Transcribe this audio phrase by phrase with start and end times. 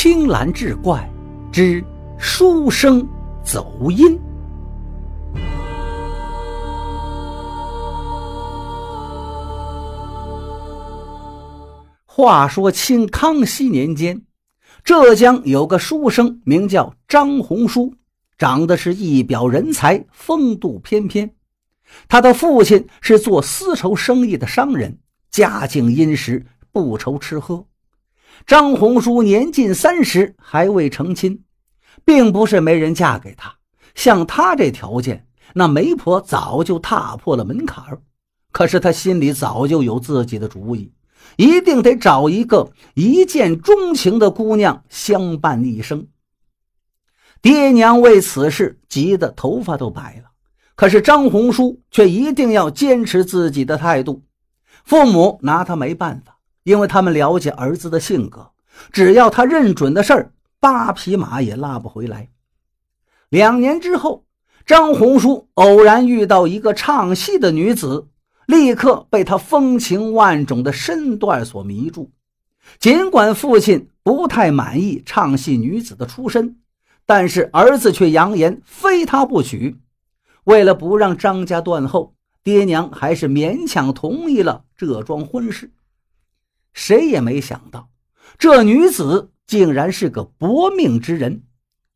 [0.00, 1.10] 青蓝志怪
[1.50, 1.84] 之
[2.20, 3.04] 书生
[3.42, 4.16] 走音。
[12.04, 14.22] 话说清康熙年间，
[14.84, 17.92] 浙江有个书生，名叫张宏书，
[18.38, 21.28] 长得是一表人才，风度翩翩。
[22.06, 24.96] 他的父亲是做丝绸生意的商人，
[25.32, 27.66] 家境殷实，不愁吃喝。
[28.46, 31.42] 张红书年近三十，还未成亲，
[32.04, 33.54] 并不是没人嫁给他。
[33.94, 37.84] 像他这条件，那媒婆早就踏破了门槛。
[38.50, 40.92] 可是他心里早就有自己的主意，
[41.36, 46.06] 一定得找一个一见钟情的姑娘相伴一生。
[47.42, 50.30] 爹娘为此事急得头发都白了，
[50.74, 54.22] 可是张红书却一定要坚持自己的态度，
[54.84, 56.37] 父母拿他没办法。
[56.68, 58.50] 因为他们了解儿子的性格，
[58.92, 62.28] 只要他认准的事儿，八匹马也拉不回来。
[63.30, 64.26] 两年之后，
[64.66, 68.08] 张红书偶然遇到一个唱戏的女子，
[68.44, 72.10] 立刻被她风情万种的身段所迷住。
[72.78, 76.58] 尽管父亲不太满意唱戏女子的出身，
[77.06, 79.78] 但是儿子却扬言非她不娶。
[80.44, 85.72] 为了不让张家断后，爹娘还是勉强同意了这桩婚事。
[86.72, 87.90] 谁也没想到，
[88.38, 91.42] 这女子竟然是个薄命之人。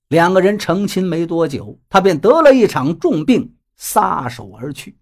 [0.09, 4.99] 两个人成亲没多久，她便得了一场重病，撒手而去。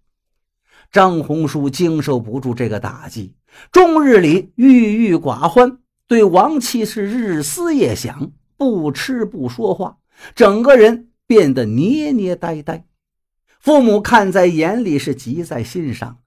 [0.91, 3.35] 张红书经受不住这个打击，
[3.71, 9.97] 终日里郁郁寡欢，对亡妻是日思夜想，不吃不说话，
[10.33, 12.85] 整个人变得捏捏呆呆。
[13.59, 16.20] 父母看在眼里，是急在心上。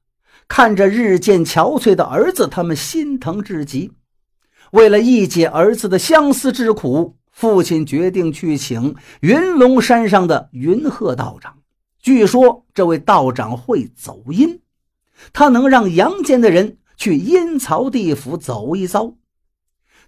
[0.56, 3.90] 看着日渐憔悴的儿子，他们心疼至极。
[4.70, 11.56] 为了一解儿子的相思之苦，父亲决定去请云龙山上的云鹤道长。
[12.00, 14.60] 据说这位道长会走阴，
[15.32, 19.14] 他能让阳间的人去阴曹地府走一遭。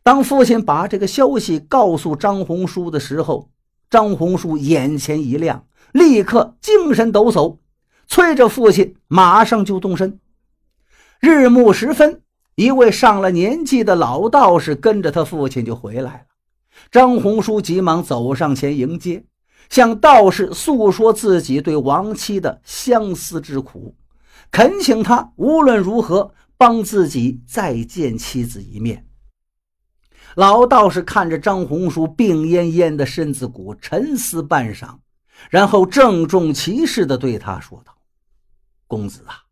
[0.05, 3.51] 当父亲把这个消息告诉张红书的时候，
[3.91, 7.57] 张红书眼前一亮，立刻精神抖擞，
[8.07, 10.21] 催着父亲马上就动身。
[11.21, 12.23] 日暮时分，
[12.55, 16.21] 一位上了年纪的老道士跟着他父亲就回来了。
[16.91, 19.25] 张红书急忙走上前迎接，
[19.71, 23.97] 向道士诉说自己对亡妻的相思之苦，
[24.51, 29.07] 恳请他无论如何帮自己再见妻子一面。
[30.35, 34.99] 老道士看着张红书病恹恹的身子骨，沉思半晌，
[35.49, 37.97] 然后郑重其事地对他说道
[38.87, 39.45] ：“公子啊。”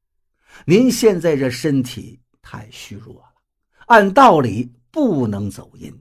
[0.66, 3.32] 您现在这身体太虚弱了，
[3.86, 5.92] 按道理不能走阴，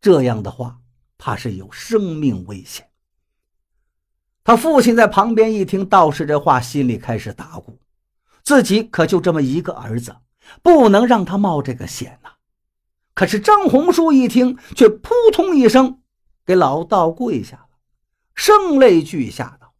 [0.00, 0.78] 这样的话
[1.18, 2.88] 怕是有生命危险。
[4.42, 7.78] 他父亲在旁边一听道士这话，心里开始打鼓，
[8.42, 10.16] 自己可就这么一个儿子，
[10.62, 12.30] 不能让他冒这个险呐。
[13.14, 16.00] 可是张红书一听，却扑通一声
[16.46, 17.68] 给老道跪下了，
[18.34, 19.74] 声泪俱下道：“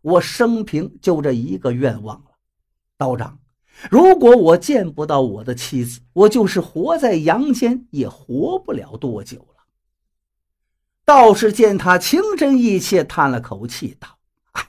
[0.00, 2.22] 我生平就这一个愿望。”
[2.98, 3.38] 道长，
[3.90, 9.64] 如果我见不到我的妻子，我就是活在阳间也活不了多久了。
[11.04, 14.18] 道士见他情真意切，叹了口气道
[14.52, 14.68] ：“哎，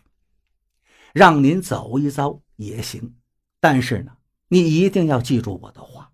[1.14, 3.16] 让您走一遭也行，
[3.60, 4.12] 但是呢，
[4.50, 6.12] 你一定要记住我的话，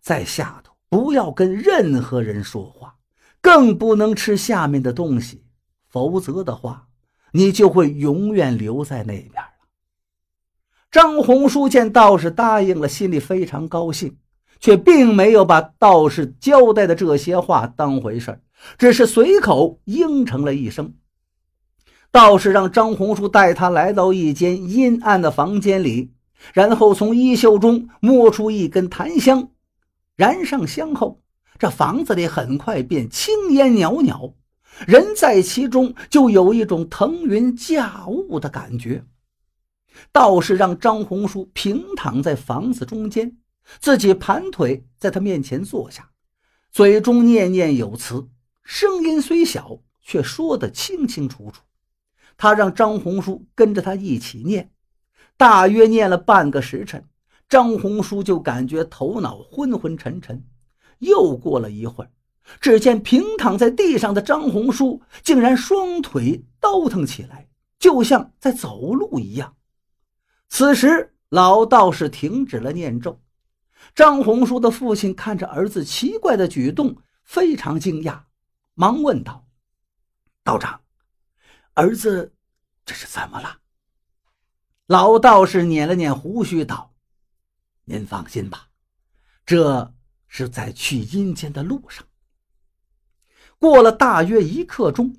[0.00, 2.96] 在下头不要跟任何人说话，
[3.40, 5.44] 更不能吃下面的东西，
[5.88, 6.88] 否则的话，
[7.32, 9.44] 你就会永远留在那边。”
[10.90, 14.16] 张红书见道士答应了，心里非常高兴，
[14.58, 18.40] 却并没有把道士交代的这些话当回事
[18.76, 20.94] 只是随口应承了一声。
[22.10, 26.10] 道士让张红书带他来到一间阴暗的房间里，
[26.52, 29.50] 然后从衣袖中摸出一根檀香，
[30.16, 31.20] 燃上香后，
[31.56, 34.34] 这房子里很快便青烟袅袅，
[34.88, 39.04] 人在其中就有一种腾云驾雾的感觉。
[40.12, 43.36] 道士让张红书平躺在房子中间，
[43.78, 46.10] 自己盘腿在他面前坐下，
[46.70, 48.28] 嘴中念念有词，
[48.62, 51.62] 声音虽小，却说得清清楚楚。
[52.36, 54.70] 他让张红书跟着他一起念，
[55.36, 57.04] 大约念了半个时辰，
[57.48, 60.44] 张红书就感觉头脑昏昏沉沉。
[60.98, 62.10] 又过了一会儿，
[62.60, 67.48] 只见平躺在地上的张红书竟然双腿倒腾起来，
[67.78, 69.54] 就像在走路一样。
[70.50, 73.18] 此时，老道士停止了念咒。
[73.94, 78.24] 张红书的父亲看着儿子奇怪的举动，非常惊讶，
[78.74, 79.46] 忙问道
[80.44, 80.80] ：“道长，
[81.74, 82.34] 儿子
[82.84, 83.60] 这是怎么了？”
[84.86, 86.92] 老道士捻了捻胡须道
[87.86, 88.68] ：“您放心吧，
[89.46, 89.94] 这
[90.26, 92.04] 是在去阴间的路上。”
[93.58, 95.16] 过了大约一刻钟，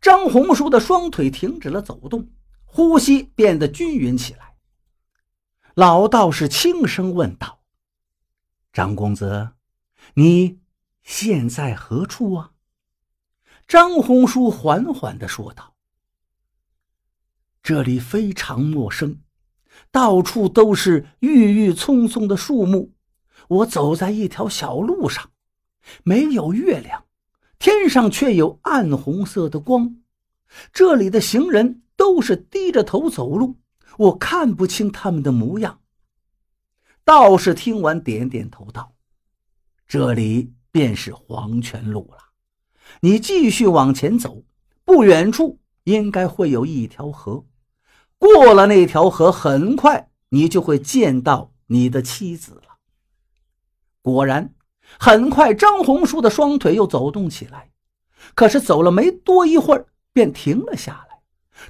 [0.00, 2.28] 张红书的双腿停止了走动，
[2.64, 4.51] 呼吸变得均匀起来。
[5.74, 7.60] 老道士轻声问道
[8.72, 9.52] ：“张公子，
[10.14, 10.60] 你
[11.02, 12.52] 现在何处啊？”
[13.66, 15.74] 张红书缓缓的说道
[17.62, 19.20] ：“这里非常陌生，
[19.90, 22.92] 到处都是郁郁葱葱的树木。
[23.48, 25.30] 我走在一条小路上，
[26.04, 27.04] 没有月亮。”
[27.58, 30.02] 天上却有暗红色的光，
[30.72, 33.56] 这里的行人都是低着头走路，
[33.98, 35.80] 我看不清他们的模样。
[37.04, 38.94] 道士听完，点点头道
[39.88, 42.18] ：“这里便是黄泉路了。
[43.00, 44.44] 你继续往前走，
[44.84, 47.44] 不远处应该会有一条河。
[48.18, 52.78] 过了那条河，很快你就会见到你的妻子了。”
[54.02, 54.54] 果然。
[54.98, 57.70] 很快，张红书的双腿又走动起来，
[58.34, 61.11] 可是走了没多一会儿，便停了下来。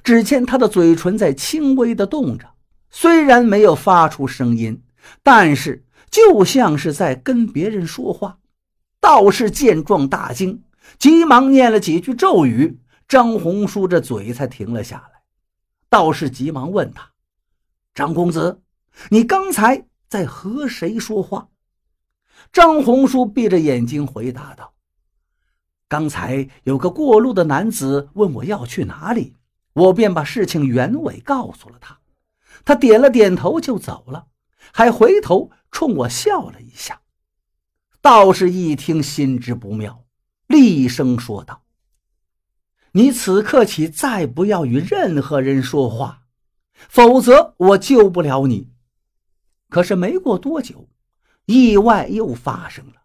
[0.01, 2.47] 只见他的嘴唇在轻微的动着，
[2.89, 4.81] 虽然没有发出声音，
[5.21, 8.39] 但是就像是在跟别人说话。
[8.99, 10.63] 道士见状大惊，
[10.97, 15.21] 急忙念了几句咒语，张红书这嘴才停了下来。
[15.89, 17.11] 道士急忙问他
[17.93, 18.61] ：“张公子，
[19.09, 21.49] 你刚才在和谁说话？”
[22.51, 24.73] 张红书闭着眼睛回答道
[25.87, 29.35] ：“刚才有个过路的男子问我要去哪里，
[29.73, 31.99] 我便把事情原委告诉了他。
[32.63, 34.27] 他点了点头就走了，
[34.71, 37.01] 还回头冲我笑了一下。”
[38.01, 40.05] 道士一听，心知不妙，
[40.47, 41.63] 厉声说道
[42.93, 46.23] ：“你此刻起再不要与任何人说话，
[46.89, 48.71] 否则我救不了你。”
[49.69, 50.87] 可是没过多久。
[51.45, 53.01] 意外又发生了，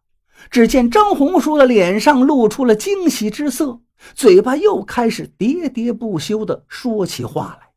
[0.48, 3.80] 只见张红书的脸上露出了惊喜之色，
[4.14, 7.68] 嘴巴又开始喋喋不休地说起话来。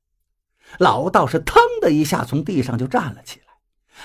[0.79, 3.45] 老道士腾的一下从地上就站了起来，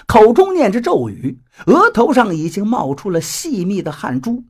[0.06, 4.44] 口中念着咒语，额头上已经冒出了细密的汗珠。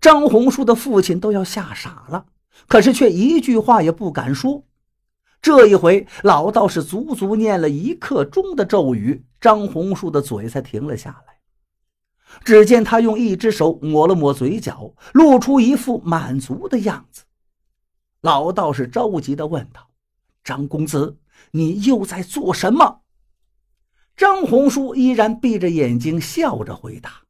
[0.00, 2.26] 张红书的父亲都要吓傻了，
[2.66, 4.64] 可是却一句话也不敢说。
[5.40, 11.35] 这一回，老道士足足念了一刻钟的咒语，张红书的嘴才停了下来。
[12.44, 17.22] 只见他用一只手抹了抹嘴角，露出一副满足的样子。
[18.20, 19.90] 老道士着急地问道
[20.42, 21.18] ：“张公子，
[21.52, 23.02] 你又在做什么？”
[24.16, 27.22] 张红书依然闭着眼睛，笑着回答：“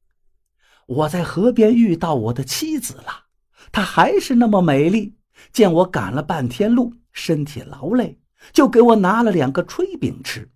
[0.87, 3.27] 我在河边遇到我的妻子了，
[3.73, 5.17] 她还是那么美丽。
[5.53, 8.19] 见我赶了半天路，身体劳累，
[8.53, 10.51] 就给我拿了两个炊饼吃。”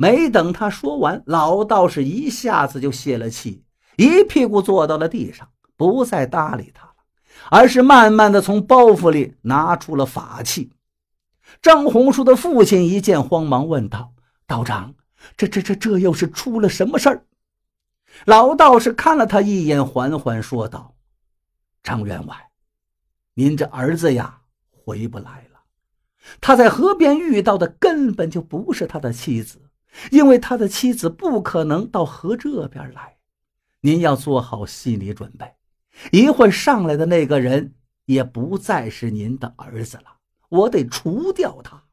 [0.00, 3.62] 没等他说完，老道士一下子就泄了气，
[3.98, 6.94] 一屁股坐到了地上，不再搭理他了，
[7.50, 10.72] 而是慢慢的从包袱里拿出了法器。
[11.60, 14.14] 张红书的父亲一见，慌忙问道
[14.48, 14.94] ：“道长，
[15.36, 17.26] 这、这、这、这又是出了什么事儿？”
[18.24, 20.94] 老道士看了他一眼，缓缓说道
[21.84, 22.34] ：“张员外，
[23.34, 24.40] 您这儿子呀，
[24.70, 25.60] 回不来了。
[26.40, 29.60] 他在河边遇到的根本就不是他的妻子。”
[30.10, 33.16] 因为他的妻子不可能到河这边来，
[33.80, 35.54] 您要做好心理准备。
[36.12, 37.74] 一会上来的那个人
[38.06, 40.16] 也不再是您的儿子了，
[40.48, 41.84] 我得除掉他。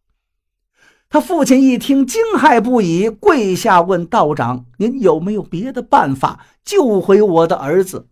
[1.10, 8.10] 他父亲一听，惊骇不已，跪下问道长：“您有没有别的办法救回我的儿子？”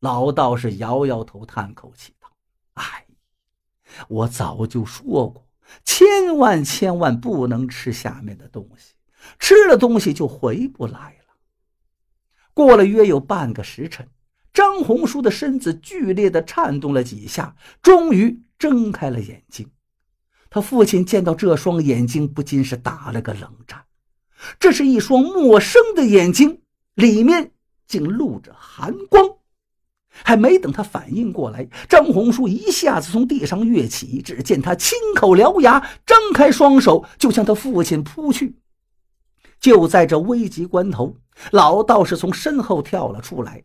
[0.00, 2.28] 老道士摇摇头，叹口气道
[2.74, 3.06] ：“哎，
[4.08, 5.46] 我早就说过，
[5.84, 8.93] 千万千万不能吃下面的东西。”
[9.38, 11.34] 吃了东西就回不来了。
[12.52, 14.08] 过了约有半个时辰，
[14.52, 19.68] 张红书的身子剧烈的颤动了几下，终于睁开了眼睛。
[20.50, 23.84] 他父亲见到这双眼睛，不禁是打了个冷战。
[24.60, 26.60] 这是一双陌生的眼睛，
[26.94, 27.50] 里面
[27.88, 29.28] 竟露着寒光。
[30.08, 38.54] 还没等他反应过来，张红书一下子从地上跃起，只见他亲口獠牙，张开双手就向他父亲扑去。
[39.64, 41.16] 就在这危急关头，
[41.50, 43.64] 老道士从身后跳了出来，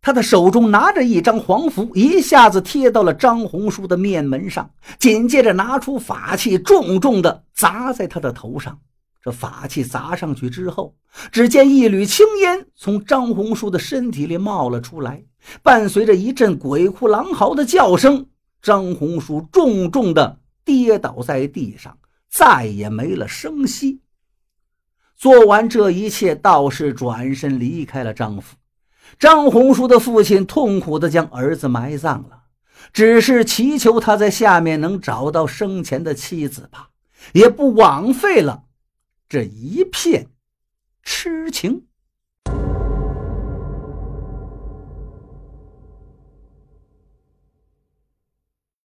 [0.00, 8.78] 他的手中拿着一张黄符，一下子贴到了张红书的面门上，紧接着拿出法器，重重的砸在他的头上。
[9.20, 10.94] 这法器砸上去之后，
[11.32, 15.20] 只见一缕青烟从张红书的身体里冒了出来，
[15.64, 18.24] 伴随着一阵鬼哭狼嚎的叫声，
[18.62, 21.98] 张红书重重的跌倒在地上，
[22.30, 23.98] 再也没了声息。
[25.18, 28.56] 做完这一切，道士转身离开了张府。
[29.18, 32.44] 张红书的父亲痛苦地将儿子埋葬了，
[32.92, 36.90] 只是祈求他在下面能找到生前的妻子吧，
[37.32, 38.62] 也不枉费了
[39.28, 40.28] 这一片
[41.02, 41.87] 痴情。